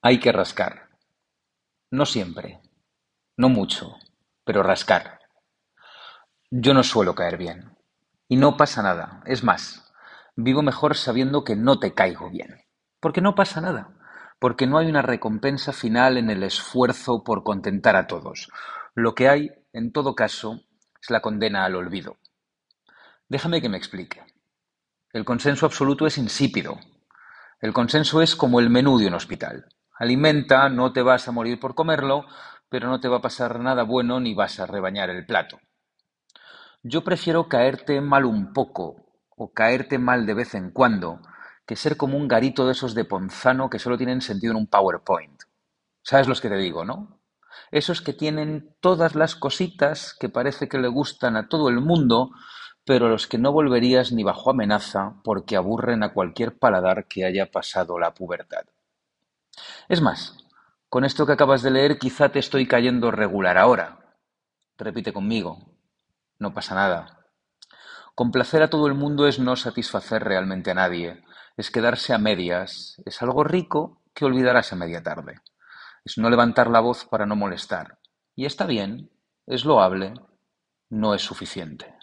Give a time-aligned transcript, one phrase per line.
[0.00, 0.90] Hay que rascar.
[1.90, 2.60] No siempre,
[3.36, 3.96] no mucho,
[4.44, 5.18] pero rascar.
[6.52, 7.76] Yo no suelo caer bien.
[8.28, 9.24] Y no pasa nada.
[9.26, 9.92] Es más,
[10.36, 12.62] vivo mejor sabiendo que no te caigo bien.
[13.00, 13.90] Porque no pasa nada.
[14.38, 18.52] Porque no hay una recompensa final en el esfuerzo por contentar a todos.
[18.94, 20.60] Lo que hay, en todo caso,
[21.02, 22.18] es la condena al olvido.
[23.28, 24.22] Déjame que me explique.
[25.12, 26.78] El consenso absoluto es insípido.
[27.60, 29.66] El consenso es como el menú de un hospital.
[29.98, 32.24] Alimenta, no te vas a morir por comerlo,
[32.68, 35.58] pero no te va a pasar nada bueno ni vas a rebañar el plato.
[36.84, 38.94] Yo prefiero caerte mal un poco
[39.36, 41.20] o caerte mal de vez en cuando
[41.66, 44.66] que ser como un garito de esos de Ponzano que solo tienen sentido en un
[44.68, 45.42] PowerPoint.
[46.02, 47.20] ¿Sabes los que te digo, no?
[47.72, 52.30] Esos que tienen todas las cositas que parece que le gustan a todo el mundo,
[52.84, 57.50] pero los que no volverías ni bajo amenaza porque aburren a cualquier paladar que haya
[57.50, 58.64] pasado la pubertad.
[59.88, 60.36] Es más,
[60.90, 64.18] con esto que acabas de leer quizá te estoy cayendo regular ahora.
[64.76, 65.78] Repite conmigo.
[66.38, 67.30] No pasa nada.
[68.14, 71.24] Complacer a todo el mundo es no satisfacer realmente a nadie,
[71.56, 75.40] es quedarse a medias, es algo rico que olvidarás a media tarde.
[76.04, 77.98] Es no levantar la voz para no molestar.
[78.36, 79.10] Y está bien,
[79.46, 80.12] es loable,
[80.90, 81.94] no es suficiente.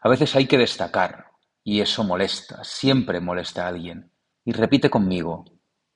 [0.00, 4.10] A veces hay que destacar, y eso molesta, siempre molesta a alguien.
[4.42, 5.44] Y repite conmigo,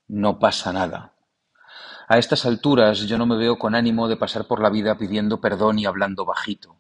[0.07, 1.14] no pasa nada.
[2.07, 5.41] A estas alturas yo no me veo con ánimo de pasar por la vida pidiendo
[5.41, 6.77] perdón y hablando bajito.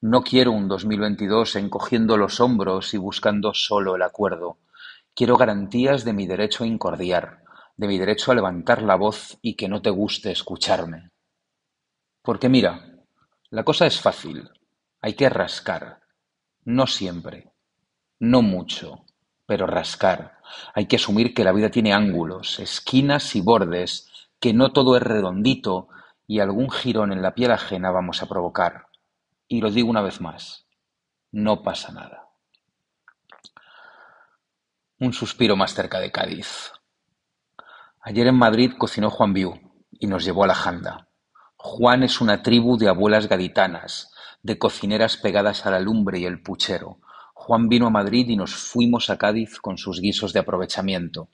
[0.00, 4.58] No quiero un 2022 encogiendo los hombros y buscando solo el acuerdo.
[5.14, 7.42] Quiero garantías de mi derecho a incordiar,
[7.76, 11.10] de mi derecho a levantar la voz y que no te guste escucharme.
[12.22, 12.98] Porque mira,
[13.50, 14.48] la cosa es fácil.
[15.00, 16.02] Hay que rascar.
[16.64, 17.52] No siempre.
[18.20, 19.04] No mucho.
[19.44, 20.38] Pero rascar.
[20.74, 24.11] Hay que asumir que la vida tiene ángulos, esquinas y bordes
[24.42, 25.86] que no todo es redondito
[26.26, 28.88] y algún jirón en la piel ajena vamos a provocar.
[29.46, 30.66] Y lo digo una vez más,
[31.30, 32.28] no pasa nada.
[34.98, 36.72] Un suspiro más cerca de Cádiz.
[38.00, 39.54] Ayer en Madrid cocinó Juan Viu
[39.92, 41.08] y nos llevó a la janda.
[41.54, 46.42] Juan es una tribu de abuelas gaditanas, de cocineras pegadas a la lumbre y el
[46.42, 46.98] puchero.
[47.32, 51.28] Juan vino a Madrid y nos fuimos a Cádiz con sus guisos de aprovechamiento.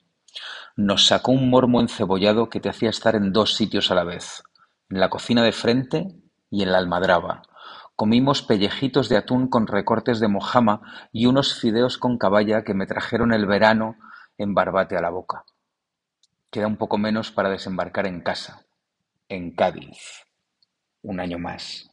[0.75, 4.43] Nos sacó un mormo encebollado que te hacía estar en dos sitios a la vez,
[4.89, 6.07] en la cocina de frente
[6.49, 7.41] y en la almadraba.
[7.95, 12.87] Comimos pellejitos de atún con recortes de mojama y unos fideos con caballa que me
[12.87, 13.97] trajeron el verano
[14.37, 15.43] en barbate a la boca.
[16.49, 18.65] Queda un poco menos para desembarcar en casa,
[19.27, 20.25] en Cádiz,
[21.01, 21.88] un año más.